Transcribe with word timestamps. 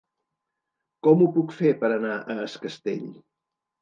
Com 1.07 1.21
ho 1.21 1.27
puc 1.37 1.53
fer 1.59 1.73
per 1.83 1.93
anar 1.99 2.17
a 2.17 2.39
Es 2.49 2.57
Castell? 2.65 3.07